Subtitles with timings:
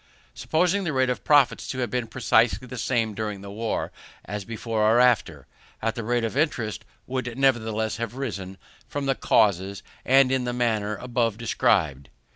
[0.33, 3.91] Supposing the rate of profits to have been precisely the same during the war,
[4.25, 5.45] as before or after
[5.83, 10.53] it, the rate of interest would nevertheless have risen, from the causes and in the
[10.53, 12.09] manner above described.